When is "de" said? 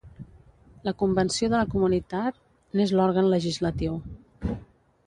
1.53-1.55